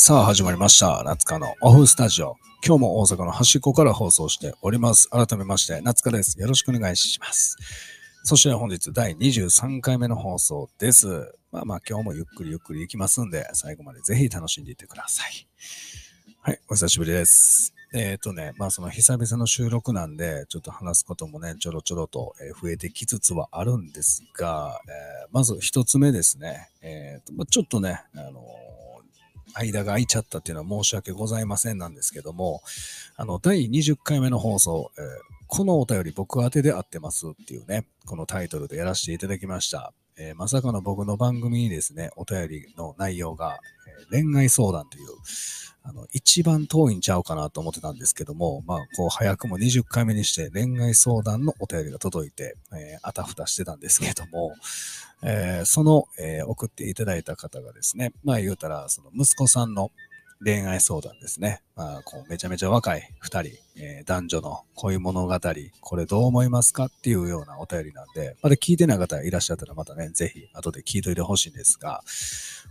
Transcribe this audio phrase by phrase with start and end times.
[0.00, 1.02] さあ始まりました。
[1.02, 2.36] 夏香のオフスタジオ。
[2.64, 5.08] 今日も大阪の端っこから放送しております。
[5.08, 6.40] 改めまして、夏香です。
[6.40, 7.56] よろしくお願いします。
[8.22, 11.34] そして本日第23回目の放送です。
[11.50, 15.48] まあまあ今日もゆっくりゆっくり行きますんで、最後までぜひ楽しんでいってください。
[16.42, 17.74] はい、お久しぶりです。
[17.92, 26.70] えっ、とね、まあその久々の収録なんで、ちょっと話すこともね、ちょろちょろと増えてきつつはあるんですが、えーまず一つ目ですね。
[26.80, 28.40] えーとまあ、ちょっとね、あの
[29.58, 32.62] 間が空いちゃったっていうのは申し訳ございませんなんですけども、
[33.16, 35.04] あの、第20回目の放送、えー
[35.50, 39.94] このお便り僕宛てで合ってますっていうね、このタイトルでやらせていただきました。
[40.18, 43.58] えーまさかの僕の番組にですね、お便りの内容が、
[44.10, 45.04] 恋愛相談という、
[45.82, 54.52] あの、一番遠いんちゃうかなと思ってたんですけども、まあ、こう、早くも20回目にして恋愛相談のお便りが届いて、えーあたふたしてたんですけども、
[55.22, 59.90] えーその、えー送っていただいた方がですね、まあ言うたら、その息子さんの
[60.40, 61.62] 恋愛相談ですね。
[61.74, 65.40] まあ、こうめちゃめちゃ若い二人、えー男女の恋物語、
[65.80, 72.02] これどう思いますかっていうようなお便りなんで、まだ聞いてない方いらっしゃったらまたね、ぜひ後で聞いといてほしいんですが、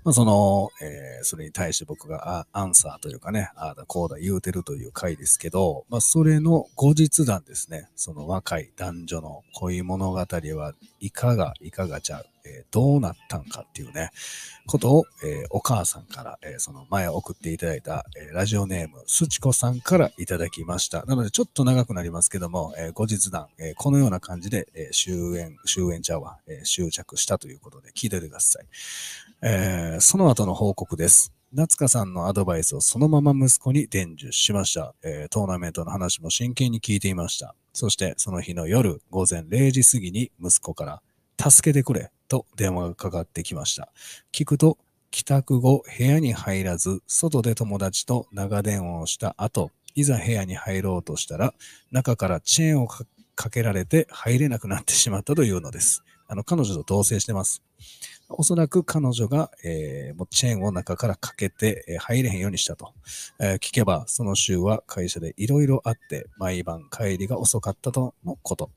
[0.04, 14.12] まあ、その、えーそれに対して僕がアンサーというかね、ああだこうだ言うてるという回ですけど、まあ、それの後日談ですね、その若い男女の恋物語はいかが、いかがちゃう、えどうなったんかっていうね、
[14.66, 21.04] ことを、えお母さんから、えその前送っていただいた、えラジオネーム、すちこさんからいただきました。
[21.06, 28.66] なので、ちょっと長くなりますけども、え後日談、えこのような感じで、え終焉、終焉ちゃうわ、えー終着したということで聞いておいてください。
[29.42, 31.34] えーその後の報告です。
[31.54, 34.94] 夏香さんのアドバイスをそのまま息子に伝授しました。
[35.04, 37.56] えートーナメントの話も真剣に聞いていました。
[37.74, 41.02] そして、その日の夜、午前0時過ぎに息子から、
[41.40, 43.90] 助けてくれと電話がかかってきました。
[44.32, 44.78] 聞くと、
[45.12, 51.54] 帰宅後、部屋に入らず、外で友達と長電話をした後、いざ部屋に入ろうとしたら、
[51.92, 56.04] 中からチェーンをかけられて入れなくなってしまったというのです。
[56.28, 57.64] あの、彼女と同棲してます。
[58.30, 62.94] おそらく彼女が、えーもうチェーンを中からかけて、え入れへんようにしたと。
[63.40, 68.70] えー聞けば、その週は会社でいろいろあって、毎晩帰りが遅かったとのこと。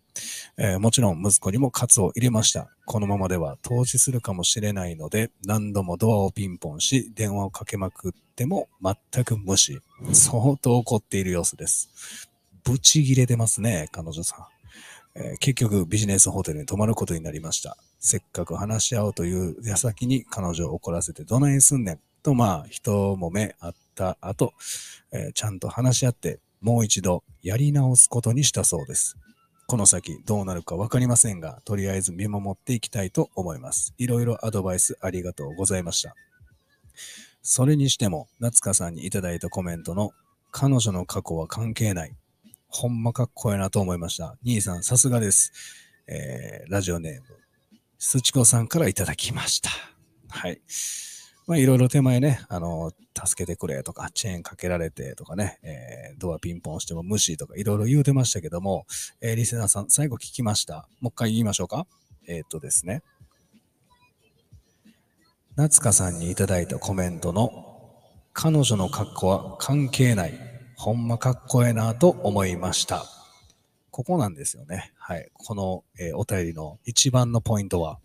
[0.57, 2.69] えーもちろん息子にもカツを入れました。
[2.87, 8.69] このままでは投資するかもしれないので、何度もドアをピンポンし、電話をかけまくっても
[9.13, 9.81] 全く無視。
[10.13, 12.29] 相当怒っている様子です。
[12.65, 14.47] ブチギレてますね、彼女さん。
[15.15, 17.77] えー結局ビジネスホテルに泊まることになりました。
[17.99, 24.55] せっかく話し合おうという矢先に彼女を怒らせてどないすんねんとまあ人も目あった後、
[25.13, 29.17] えーちゃんと話し合ってもう一度やり直すことにしたそうです。
[29.71, 33.95] この先どうなるかわかりませんが、とりあえず見守っていきたいと思います。
[33.99, 36.17] いろいろアドバイスありがとうございました。
[37.41, 40.11] それにしても、夏香さんにいただいたコメントの
[40.51, 42.17] 彼女の過去は関係ない。
[42.67, 44.37] ほんまかっこいいなと思いました。
[44.45, 45.53] 兄さん、さすがです。
[46.09, 47.23] えーラジオネーム、
[47.97, 49.71] すちこさんからいただきました。
[50.31, 50.61] はい。
[51.51, 58.87] まあ、いろいろ手前ね、あの、助けてくれとか、チェーンかけられてとかね、えードアピンポンしても無視とか、いろいろ言うてましたけども、
[59.21, 60.89] えーリスナーさん、最後聞きました。
[61.01, 61.89] もう一回言いましょうか。
[62.29, 63.03] えーっとですね。
[65.57, 67.51] 夏香さんにいただいたコメントの、
[68.33, 70.35] 彼女の格好は関係ない。
[70.77, 73.05] ほんまかっこええなと思いました。
[73.91, 74.93] ここなんですよね。
[74.97, 75.29] はい。
[75.33, 77.99] この、えーお便りの一番のポイントは、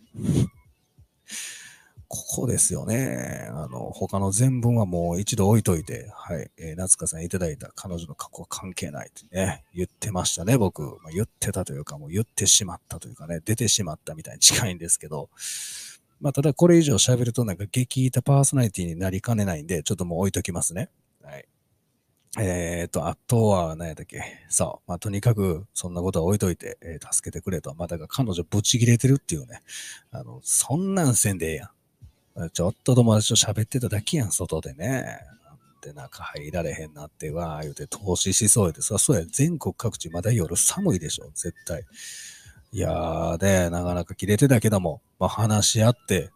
[2.08, 3.48] ここですよね。
[3.50, 6.50] あの、他の全文はもう一度置いといて、はい。
[6.56, 10.82] えー夏香さんいただいた彼女の過去は関係ないってね、言ってましたね、僕。
[10.82, 15.30] まあ、言ってたというか、もう言ってしまったというかね、出てしまったみたいに近いんですけど、
[16.20, 20.90] まあ、ただこれ以上喋るとなんか激痛パーソナリティになりかねないんで、ちょっともう置いときますね。
[21.22, 21.46] はい。
[22.38, 24.90] えーと、あとは何やったっけそう。
[24.90, 27.74] まあ、とにかく、そんなことは置いといて、えー助けてくれと。
[27.74, 29.62] まあ、だから彼女ぶち切れてるっていうね。
[30.10, 31.70] あの、そんなんせんでええやん。
[32.52, 35.18] ちょっと友達と喋ってただけやん、外でね。
[35.82, 38.82] で、中入られへんなって、わ言うて投資しそうやで。
[38.82, 41.84] そりゃそうや、全国各地まだ夜寒いでしょ、絶対。
[42.72, 46.30] いやー、で、なかなか切れてたけども、まあ、話し合って、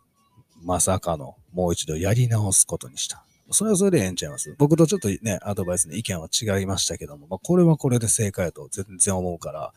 [0.62, 3.24] まさかの、もう一度やり直すことにした。
[3.50, 4.54] それはそれでええんちゃいます？
[4.58, 9.72] 僕とちょっとね、アドバイスの意見は違いましたけども、まあ、これはこれで正解だと全然思うから、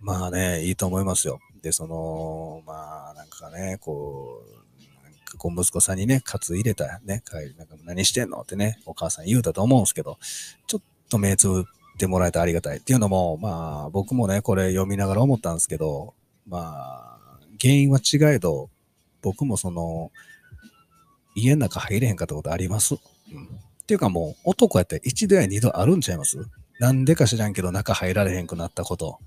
[0.00, 1.38] まあね、いいと思いますよ。
[1.60, 4.65] で、その、まあ、なんかね、こう、
[5.38, 10.18] こう息子さんにね、カツ入れたね、帰り、なんか何してんのってね、お母さん言うたと思うんですけど、
[10.66, 16.14] ちょっと目つぶってもらえたらありがたいっていうのも、まあ、僕もね、これ読みながら思ったんですけど、
[16.46, 18.70] まあ、原因は違えど、
[19.22, 20.12] 僕もその、
[21.34, 22.94] 家の中入れへんかったことあります。
[22.94, 23.00] うん。
[23.00, 26.38] っていうかもう、男やったら一度や二度あるんちゃいます？
[26.80, 29.18] なんでか知らんけど中入られへんくなったこと。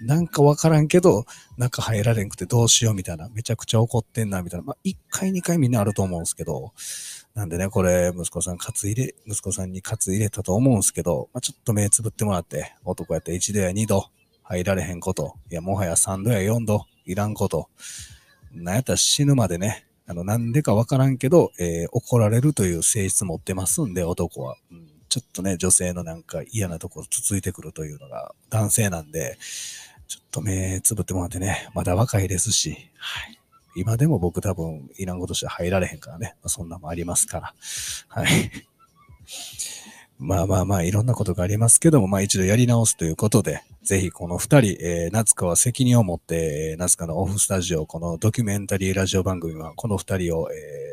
[0.00, 1.24] なんかわからんけど、
[1.56, 3.28] 中入られんくてどうしようみたいな。
[3.30, 4.64] めちゃくちゃ怒ってんな、みたいな。
[4.64, 6.72] まあ、一回二回みんなあると思うんですけど。
[7.34, 14.06] なんでね、これ、息子さん、カツ入れ、息子さんにカツ入れたと思うんですけど、まあ、ちょっと目つぶってもらって、男やったら一度や二度
[14.42, 15.34] 入られへんこと。
[15.50, 17.68] いや、もはや三度や四度いらんこと。
[18.52, 24.56] なんやったら死ぬまでね、あの、なんでかわからんけど、えー怒られるという性質持ってますんで、男は。
[24.70, 29.38] うんちょっとね、女性のなんか嫌なところつついてくるというのが男性なんで、
[30.08, 33.38] ちょっと目つぶってもらってね、まだ若いですし、はい。
[33.76, 37.54] 今でも僕多分いらんことして入られへんからね、まあそんなもありますから、
[38.08, 38.26] はい。
[40.18, 50.88] まあまあまあ、いろんなことがありますけども、まあ一度やり直すということで、ぜひこの二人、えー、夏香は責任を持って、えー夏香のオフスタジオ、このドキュメンタリーラジオ番組は、この二人を、えー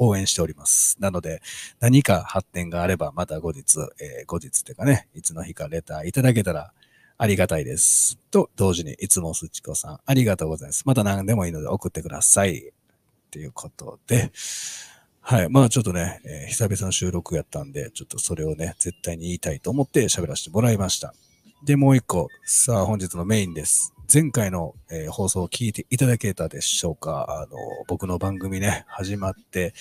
[0.00, 0.96] 応援しております。
[1.00, 1.42] なので、
[1.80, 6.72] 何か発展があれば、また後日、えー後日っていうかね、いつの日かレターいただけたら
[7.20, 8.16] ありがたいです。
[8.30, 10.84] と、同時に、いつもすちこさん、ありがとうございます。
[10.86, 12.72] また何でもいいので送ってください。
[13.32, 14.30] ということで、
[15.20, 15.48] はい。
[15.48, 21.12] まあちょっとね、えー久々の収録やったんで、ちょっとそれをね、絶対に言いたいと思って喋らせてもらいました。
[21.64, 23.92] で、もう一個、さあ本日のメインです。
[24.10, 29.74] 前回の、えー放送を聞いていただけたでしょうかあの、僕の番組ね、始まって、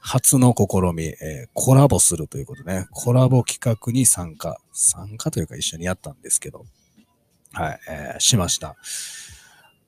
[0.00, 6.64] 初の試み、えーコラボするということね、コラボ企画に参加、参加というか一緒にやったんですけど、
[7.58, 8.76] はい、えーしました。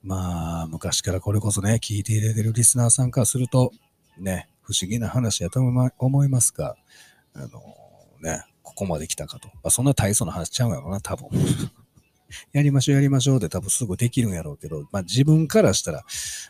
[0.03, 3.71] まあ、昔からこれこそね、聞いていれてるリスナーさんからすると、
[4.17, 6.75] ね、不思議な話やと思いますが、
[7.33, 7.47] あの
[8.19, 9.47] ね、ここまで来たかと。
[9.47, 11.29] まあ、そんな大層な話ちゃうんやろな、多分。
[12.51, 16.03] やりましょう、やりましょうで多分すぐできるんやろうけど、まあ自分からしたら、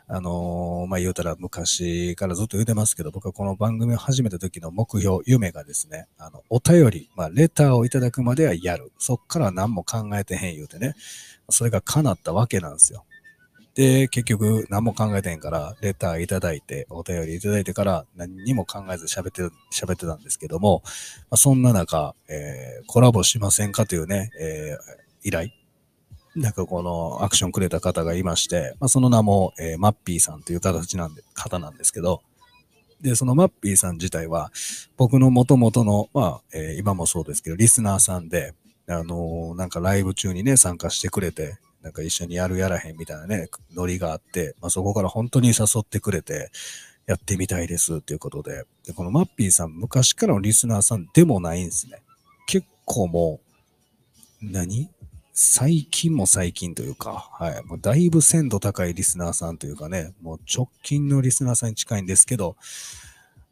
[0.07, 8.92] あのーまあ言うたら昔からずっと言うてますけど、僕はこの番組を始めた時の目標、夢がですね、あの、お便り、まあレターをいただくまではやる。
[8.98, 10.95] そっから何も考えてへん言うてね、
[11.50, 13.06] それが叶ったわけなんですよ。
[13.74, 19.44] で、結局何も考えてへんから、レターいただいて、お便りいただいてから何にも考えず喋って、
[19.74, 20.89] 喋ってたんですけども、ま
[21.31, 25.50] あ、そんな中、えーコラボしませんかというね、えー依頼。
[26.36, 32.22] なんかこのアクションくれた方がいまして、まあ、その名も、えーマッピーさんという形なんで、方なんですけど、
[33.01, 34.51] で、そのマッピーさん自体は、
[34.95, 38.54] 僕の元々の、まあ、えー今もそうですけど、リスナーさんで、
[38.88, 46.51] あのーなんかライブ中にね、参加してくれて、なんか一緒にやるやらへんみたいなね、ノリがあって、まあ、そこから本当に誘ってくれて、
[47.07, 52.01] やってみたいですっていうことで、でこのマッピーさん、昔からのリスナーさんでもないんですね。
[52.45, 53.42] 結構も
[54.42, 54.89] う、何？
[55.33, 57.63] 最近も最近というか、はい。
[57.63, 62.57] もうだいぶ鮮度高いリスナーさんというかね、もう直近のリスナーさんに近いんですけど、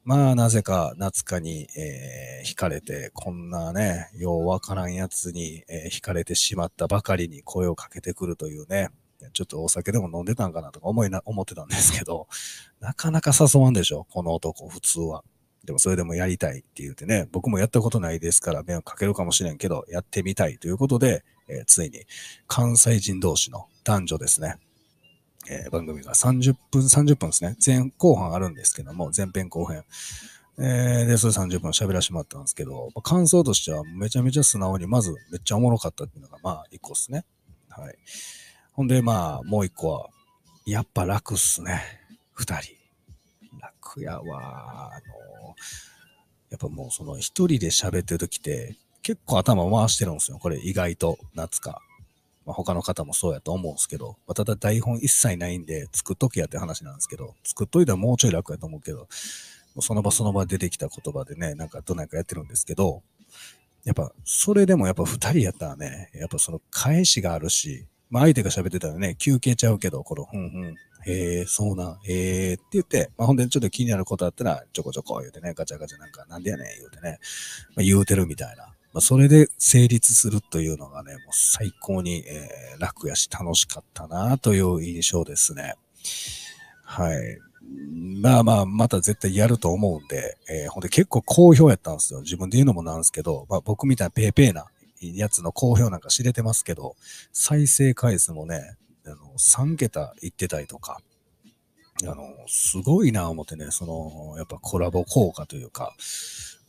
[0.03, 8.89] まあ、なぜか夏香に、えー惹かれて、こんなね、ようわからんやつに、えー惹かれてしまったばかりに声をかけてくるというね、
[9.33, 12.27] ちょっとお酒でも飲んでたんかなとか思いな、思ってたんですけど、
[12.79, 15.23] なかなか誘わんでしょ、この男、普通は。
[15.63, 22.05] でもそれでもやりたいって言ってね、僕もやったことないですから迷惑かけるかもしれんけど、やってみたいということで、えーついに
[22.47, 24.55] 関西人同士の男女ですね、
[25.49, 27.55] えー番組が30分、30分ですね。
[27.65, 29.83] 前後半あるんですけども、前編後編。
[30.61, 37.25] えーで、それ30分喋らせてもらったんですけど、まあ感想としてはめちゃめちゃ素直に、まずめっちゃおもろかったっていうのが、まあ、一個ですね。
[37.69, 37.95] はい。
[38.73, 40.09] ほんで、まあ、もう一個は、
[40.65, 41.81] やっぱ楽っすね。
[42.33, 42.73] 二人。
[43.59, 44.93] 楽やわ。
[44.95, 45.55] あの、
[46.49, 48.75] やっぱもうその一人で喋ってる時って、
[49.09, 50.37] 結構頭回してるんですよ。
[50.37, 51.81] これ意外と、夏か。
[52.45, 59.05] まあ、他の方もそうやと思うんですけど、まあ、ただ台本一切ないんで、作っときやって話なんですけど、作っといたらもうちょい楽やと思うけど、も
[59.77, 63.01] うその場その場出てきた言葉でね、なんかどないかやってるんですけど、
[63.83, 70.75] やっぱ、それでもやっぱ二人やったらね、やっぱその返しがあるし、まあ相手が喋ってたらね、休憩ちゃうけど、この、ふんふん、
[71.11, 77.17] へえ、そうな、へえって言って、まあほんでちょっと気になることあったら、ちょこちょこ言うてね、ガチャガチャなんか、なんでやねん言うてね、
[77.75, 78.75] まあ、言うてるみたいな。
[78.93, 85.75] まあそれで成立するというのがね、もう最高に、えー楽やし楽しかったなという印象ですね。
[86.83, 87.37] はい。
[88.21, 92.21] まあまあ、また絶対やると思うんで、えーほんで結構好評やったんですよ。
[92.21, 94.65] 自分で言うのもなんですけど、まあ僕みたいなペーペーな
[95.01, 96.95] やつの好評なんか知れてますけど、
[97.33, 101.01] 再生回数もね、あの3桁いってたりとか、
[102.03, 105.93] あの、すごいな思ってね、その、やっぱコラボ効果というか、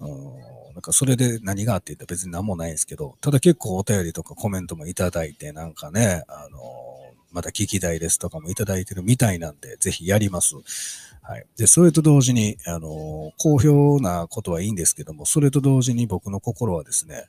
[0.00, 6.58] うん、なんかそれで何があって言ったら別に何もないんですけど、ただ結構お便りとかコメントもいただいて、なんかね、あの、
[7.32, 10.56] また聞きたいですとかもいただいてるみたいなんで、ぜひやります。
[11.22, 11.46] はい。
[11.56, 17.26] で、それと同時に、あの、好評なことはいいんですけども、それと同時に僕の心はですね、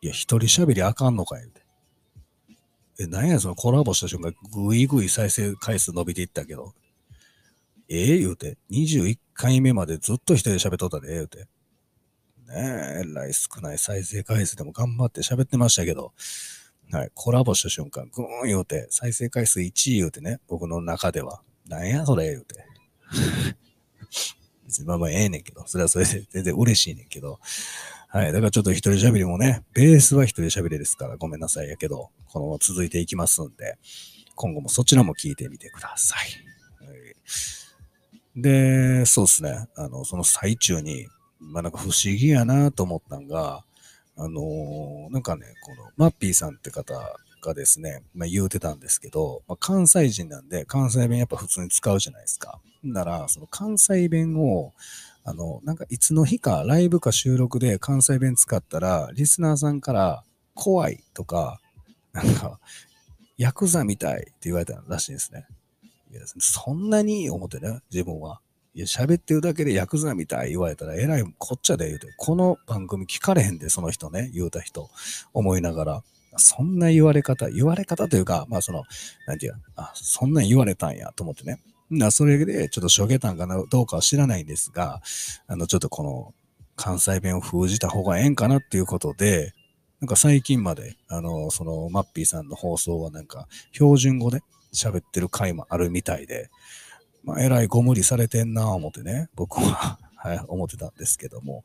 [0.00, 1.62] いや、一人喋りあかんのかよって。
[2.98, 6.72] え、なんやそのコラボした瞬間、ぐいぐい再生回数伸びていったけど、
[7.88, 11.40] ええー、言うて、21回目までずっと一人で喋っとったで、言うて。
[11.40, 11.46] ね
[12.48, 16.12] え、えらい少ない再生回数でも頑張って喋ってましたけど、
[16.92, 22.64] はい、コラボした瞬間、ぐーん言うて、再生回数1位言うてね、僕の中では、なんやそれ言うて。
[24.84, 27.40] まあまあええねんけど、それはそれで全然嬉しいねんけど。
[28.08, 28.32] はい。
[28.32, 33.78] だからちょっと一人喋りもね、ベースは一人喋りですからごめんなさいやけど、このまま続いていきますんで、
[34.34, 36.86] 今後もそちらも聞いてみてください。
[36.86, 37.16] はい、
[38.36, 39.68] で、そうですね。
[39.76, 41.06] あの、その最中に、
[41.40, 43.64] まあなんか不思議やなと思ったんが、
[44.16, 46.94] あのー、なんかね、このマッピーさんって方
[47.42, 52.60] がですね、まあ、言うてたんですけど、まあ、関西人なんで関西弁やっぱ普通に使うじゃないですか。
[52.82, 54.72] なら、その関西弁を、
[55.24, 60.24] あの、なんかいつの日かライブか収録で関西弁使ったら、リスナーさんから
[60.54, 61.60] 怖いとか、
[62.12, 62.58] なんか、
[63.36, 65.46] ヤクザみたいって言われたらしいですね。
[66.10, 68.40] いやそんなに思ってね、自分は。
[68.74, 74.90] いや、喋ってるだけでヤクザみたい言われたら、えらいこっちゃで言うて、この番組聞かれへんで、その人ね、言うた人、
[75.32, 76.04] 思いながら、
[76.36, 78.84] そんな言われ方、言われ方というか、まあその、
[79.26, 81.62] なんていうあ、そんなん言われたんやと思ってね。
[81.88, 85.00] な、それでちょっとしょげたんかな、どうかは知らないんですが、
[85.46, 86.34] あの、ちょっとこの
[86.76, 89.54] 関西弁を封じた方がええんかなっていうことで、
[90.00, 94.42] なんか最近まで、あの、そのマッピーさんの放送はなんか標準語で
[94.76, 96.50] 喋ってる回もあるみたいで、
[97.24, 101.64] まあ、えらいご無理されてんなぁ思ってね、僕は はい、思ってたんですけども、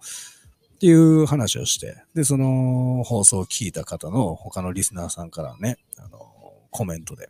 [0.75, 6.20] っていう話をして、で、その放送を聞いた方の他のリスナーさんからね、あの、
[6.72, 7.30] コメントで、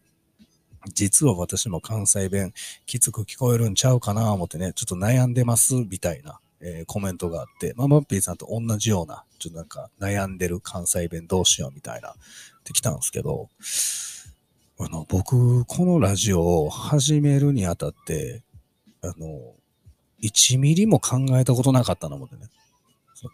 [0.93, 2.53] 実は私も関西弁
[2.85, 12.15] きつく聞こえるんちゃうかな思ってね、ちょっと悩んでますみたいな、えー、コメントがあって、まあ、マッピーさんと同じような、ちょっとなんか悩んでる関西弁どうしようみたいな、
[12.61, 13.49] ってきたんですけど、
[14.83, 18.41] あの、僕、このラジオを始めるにあたって、
[19.03, 19.53] あの、
[20.23, 22.31] 1ミリも考えたことなかったのもね。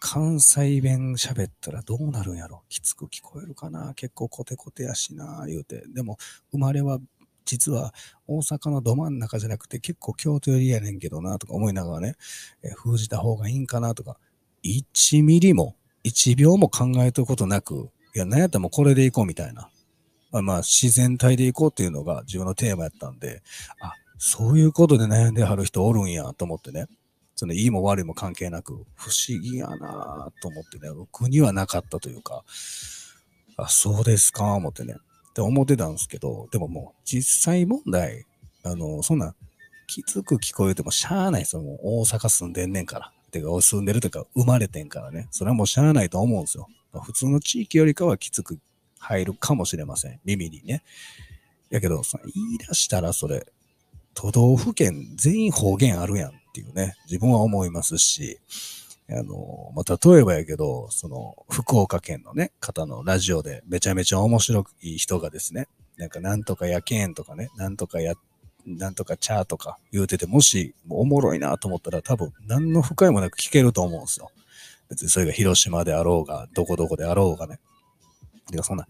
[0.01, 5.86] 関西弁喋ったらどうなるんやろきつく聞こえるかな結構コテコテやしな言うて。
[5.88, 6.18] でも、
[6.51, 7.00] 生まれは
[7.46, 7.94] 実は
[8.27, 12.16] 大阪のど真ん中じゃなくて結構京都寄りやねんけどなとか思いながらね、
[12.62, 14.18] え封じた方がいいんかなとか、
[14.66, 19.70] 1ミリも、1秒も考えたことなく、いや、なんやったらもうこれでいこうみたいな。
[20.32, 23.42] まあ、まあ、自然体でいこうっていうのが自分のテーマやったんで、
[23.82, 26.88] あ、そういうことで悩んではる人おるんやと思ってね。
[27.36, 32.44] そのいいも悪いも関係なく、不思議やなと思ってね、僕にはなかったというか、
[33.58, 34.96] あ、そうですか、思ってね。
[35.30, 38.26] って思ってたんですけど、でももう実際問題、
[38.64, 39.36] あの、そんな、
[39.86, 41.62] きつく聞こえてもしゃあないですよ。
[41.62, 43.14] も大阪住んでんねんから。
[43.32, 45.28] てか、住んでるというか、生まれてんからね。
[45.30, 46.68] それはもうしゃあないと思うんですよ。
[47.04, 48.60] 普通の地域よりかはきつく
[49.08, 50.20] 入るかもしれません。
[50.26, 50.84] 耳にね。
[51.70, 53.46] やけど、そ言い出したらそれ、
[54.14, 58.40] 都道府県全員方言あるやんっていうね、自分は思いますし、
[59.10, 68.16] あの、まあ、例えばやけど、その、福岡県のね、方のラジオでめちゃめちゃ面白い人がですね、なんかなんとかやけんとかね、なんとかや、
[68.66, 74.30] なんとかチャーとか言うてて、もしもおもろいなと思ったら多分何の不快もなく聞けると思うんですよ。
[74.90, 77.60] 別にそれが広島であろうが、どこどこであろうがね。
[78.51, 78.88] いや、そんな、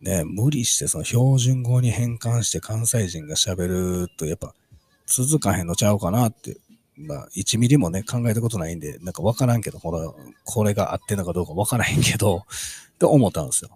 [0.00, 3.68] ね、無理してその標準語に変換して関西人が喋
[4.02, 4.54] るとやっぱ
[5.06, 6.56] 続かへんのちゃうかなって
[6.96, 12.44] まあ、1ミリもね、考えたことないんで、なんかわからんけど、これ、これが合ってんのかどうかわからへんけど、
[12.94, 13.70] って思ったんですよ。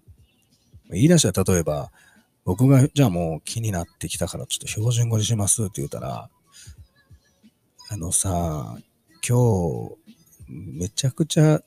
[0.91, 1.91] 言い出したら、例えば、
[2.45, 6.31] 僕が、じゃあもう気になってきたから、ちょっと標準語にしますって言ったら、
[7.89, 8.77] あのさ、
[9.27, 9.97] 今日、
[10.49, 11.63] めちゃくちゃ、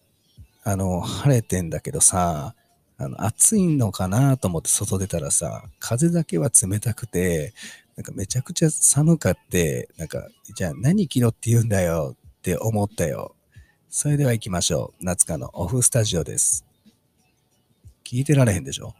[0.64, 2.56] あの、晴れてんだけどさ、
[3.00, 7.54] あの、暑いのかなと思って外出たらさ、風だけは冷たくて、
[7.96, 13.36] なんかめちゃくちゃ寒かって、なんか、じゃあ何着ろって言うんだよって思ったよ。
[13.90, 15.06] それでは行きましょう。
[15.06, 16.66] 夏香のオフスタジオです。
[18.04, 18.94] 聞いてられへんでしょ？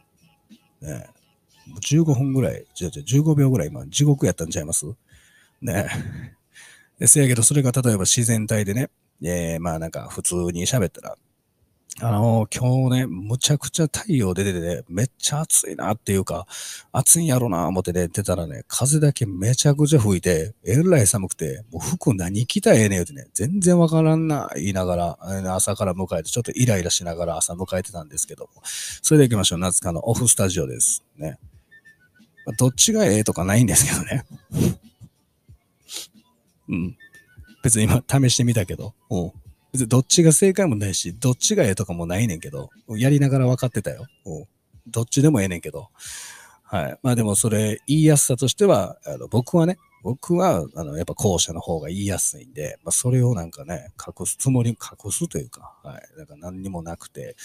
[0.80, 1.20] ねえ。
[1.86, 4.86] 15分ぐらい、じゃあ15秒ぐらい今地獄やったんちゃいます？
[5.60, 7.00] ねえ。
[7.00, 8.88] で、せやけどそれが例えば自然体でね、
[9.22, 11.16] えー、まあなんか普通に喋ったら、
[12.02, 16.46] あの、今日ね、むちゃくちゃ太陽出ててね、めっちゃ暑いなっていうか、
[16.92, 29.58] 暑いんやろな思ってね、出たらね、風だけめちゃくちゃ吹いて、えらい寒くて、もう服何着たらええねんってね、全然わからんな、言いながら、朝から迎えて、ちょっとイライラしながら朝迎えてたんですけども、それで行きましょう。
[29.58, 31.04] 夏香のオフスタジオです。
[31.18, 31.38] ね。
[32.58, 34.24] どっちがええとかないんですけどね。
[36.68, 36.96] うん。
[37.62, 39.32] 別に今試してみたけど、うん。
[39.72, 44.06] 別にどっちが正解もないし、どっちがええとかもないねんけど、やりながら分かってたよ。
[44.86, 45.88] どっちでもええねんけど。
[46.62, 46.98] はい。
[47.02, 56.02] まあでもそれ、言いやすさとしては、あの僕はね、僕は、あの、やっぱ後者の方が言いやすいんで、まあそれをなんかね、隠すつもり、隠すというか、はい。
[56.16, 57.36] なんか何にもなくて、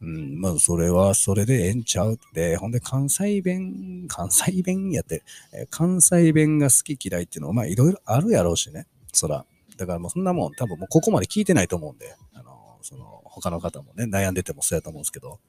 [0.00, 9.44] うん、まあ、それはそれでええんちゃうって、ほんで関西弁、関西弁やって、え関西弁が好き嫌いっていうのは、まあいろいろあるやろうしね、そら。
[9.78, 15.40] だからもうそんなもん、多分もうここまで聞いてないと思うんで、あの、その、他の方もね、悩んでてもそうやと思うんですけど、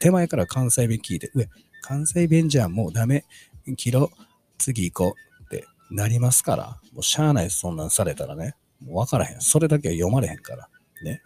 [0.00, 1.48] 手前から関西弁聞いて、上、
[1.82, 3.24] 関西弁じゃもうダメ、
[3.76, 4.10] 切ろ、
[4.56, 9.40] 次行こうってなりますから、もうしゃあないそんなんされたらね、もうわからへん。
[9.40, 10.68] それだけは読まれへんから。
[11.02, 11.20] ね。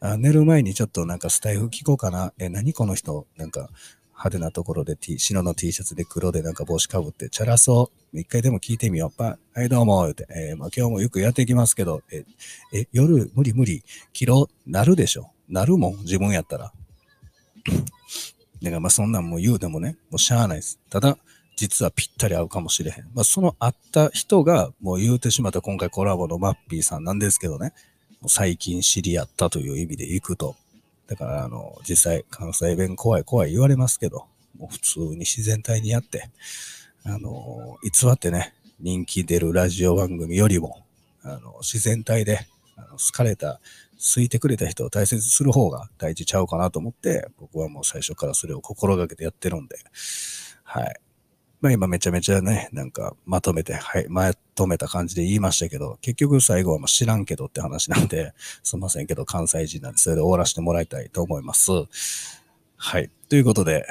[0.00, 2.34] あ寝る前にちょっとなんかスタイフ聞こうかな。
[2.38, 3.26] え、何この人？
[3.36, 3.70] なんか
[4.14, 8.18] 派手なところで T、白の T シャツで黒でなんか帽子かぶってチャラそう。
[8.18, 9.16] 一回でも聞いてみよう。
[9.16, 10.02] パはい、どうも。
[10.02, 12.24] 言うて、えー、まあ、今日もよくやっていきますけど、え、
[12.72, 15.30] え、夜無理無理、切ろ、なるでしょ。
[15.48, 16.72] なるもん、自分やったら。
[18.62, 20.78] だからまあそんなんも言うでもね、もうしゃあないです。
[20.90, 21.18] ただ、
[21.56, 23.04] 実はぴったり合うかもしれへん。
[23.14, 27.72] まあその会った人がもう言うてしまった今回コラボのマッピーさんなんですけどね、
[28.26, 30.56] 最近知り合ったという意味で行くと。
[31.06, 34.26] だからあの、実際関西弁怖い怖い言われますけど、
[34.58, 36.30] もう普通に自然体にやって、
[37.04, 40.84] あの、偽ってね、人気出るラジオ番組よりも、
[41.22, 42.46] あの、自然体で、
[42.76, 43.60] あの好かれた
[43.98, 49.76] 好いてくれた人を大切にする方が大事ちゃうかなと思って、僕はもう最初からそれを心がけてやってるんで、
[50.64, 50.96] はい。
[51.60, 58.32] まあ今めちゃめちゃね、なんかまとめて、はい、まとめた感じで言いましたけど、結局最後はま知らんけどって話なんで、
[58.62, 61.70] すいませんけど関西人なんでそれで終わらせてもらいたいと思います。
[62.76, 63.10] はい。
[63.28, 63.86] ということで、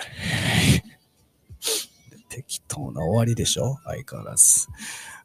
[2.29, 3.77] 適当な終わりでしょ？
[3.85, 4.67] 相変わらず。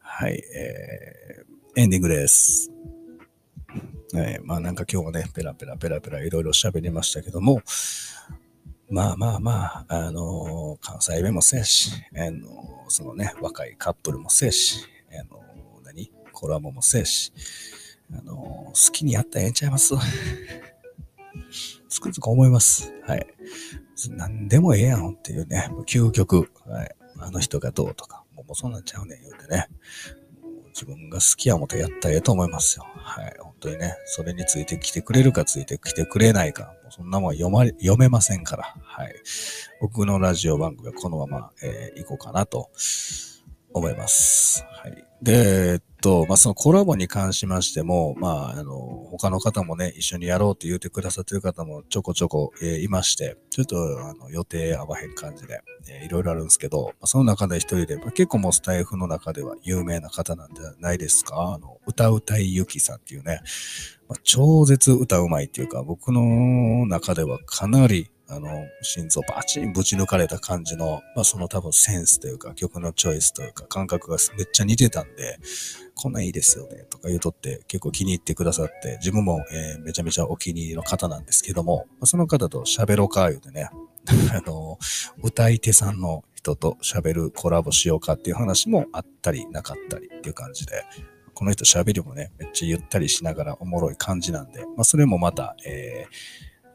[0.00, 2.70] はい、えー、エンディングです。
[4.14, 7.62] えー、まあなんか今日はね、ペラペラペラペラいろいろ喋りましたけども、
[8.90, 15.40] まあまあまあ、あのー、関西弁もせやし、あの、そのね、若いカップルもせやし、あの、
[15.84, 16.10] 何？
[16.32, 17.32] コラボもせやし、
[18.12, 19.94] あの好きにやったらええんちゃいます
[21.88, 22.92] つくづく思います。
[23.06, 23.26] はい。
[24.10, 26.94] 何でもええやんっていうね、究極、はい。
[27.18, 29.66] あの人がどうとか、もうそうなっちゃうねん言うてね。
[30.68, 32.86] 自分が好きや思ってやったらええと思いますよ。
[32.94, 33.34] はい。
[33.40, 38.76] 本当にね、それについてきてくれるかついてきてくれないか、もうそんなもん読ま、読めませんから。
[38.80, 39.14] はい。
[39.80, 42.70] 僕のラジオ番組はこのまま、えー、行こうかなと
[43.72, 44.64] 思います。
[44.82, 45.04] はい。
[45.20, 48.76] で、えっと、まあ、そのコラボに関しましても、まあ、あの、
[49.10, 61.54] 他の方もね、一緒にやろうって言ってくださってる方もちょこちょこ、えー、いまして、ちょっと、あの、予定合わへん感じで、えー、いろいろあるんですけど、まあ、その中で一人で、まあ、結構もうスタイフの中では有名な方なんじゃないですか？
[61.54, 63.40] あの、歌うたいゆきさんっていうね、
[64.08, 75.38] まあ、超絶歌うまいっていうか、僕の中ではかなり、あの、心臓バチンぶち抜かれた感じの、まあその多分センスというか曲のチョイスというか感覚がめっちゃ似てたんで、
[75.94, 83.70] こんないいですよねとか言うとって結構気に入ってくださって、自分も、えー、めちゃめちゃお気に入りの方なんですけども、まあ、その方と喋ろうか言うてね、
[84.32, 84.78] あの、
[85.22, 90.84] 歌い手さんの人と喋るコラボしようかっていう話もあったりなかったりっていう感じで、
[91.34, 96.06] この人喋りもね、めっちゃゆったりしながらおもろい感じなんで、まあそれもまた、え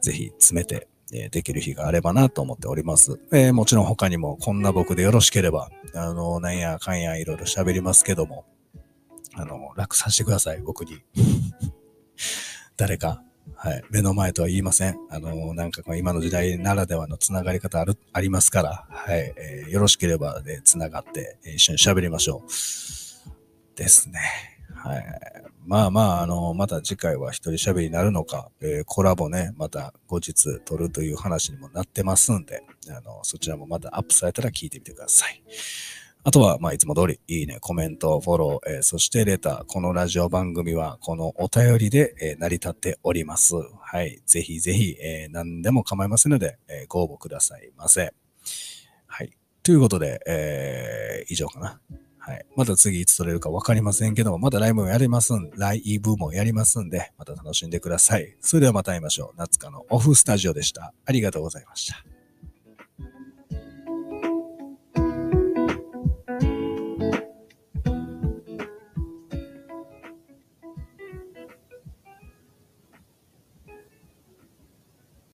[0.00, 3.20] ぜひ詰めてえできる日があればなと思っております。
[3.32, 8.44] えー、もちろん他にもこんな僕でよろしければ、あの、なんやかんやいろいろ喋りますけども、
[9.34, 11.02] あの、楽させてください、僕に。
[12.76, 13.22] 誰か、
[13.56, 13.84] はい。
[13.90, 14.96] 目の前とは言いません。
[15.10, 19.34] あの、なんか今の時代ならではのつながり方ある、ありますから、はい。
[19.36, 23.76] えー、よろしければで、つながって、一緒に喋りましょう。
[23.76, 24.20] ですね。
[24.74, 25.43] はい。
[25.66, 35.42] まあまあ、あの、また次回は一人喋りになるのか、えー、コラボね、また後日撮るという話にもなってますんで、あの、そちらもまたアップされたら聞いてみてください。
[36.22, 43.54] あとは、まあ、いつも通り、いいね、コメント、フォロー、えー、そしてレター、このラジオ番組は、このお便りで、えー、成り立っております。
[43.80, 44.22] はい。
[44.26, 48.14] ぜひぜひ、えー、何でも構いませんので、えご応募くださいませ。
[49.06, 49.30] はい。
[49.62, 51.80] ということで、え以上かな。
[52.26, 52.46] はい。
[52.56, 58.34] また次いつ撮れるか分かりませんけども、またライブもやりますん、ライブもやりますんで、また楽しんでください。
[58.40, 59.36] それではまた会いましょう。
[59.36, 60.94] 夏香のオフスタジオでした。
[61.04, 62.13] ありがとうございました。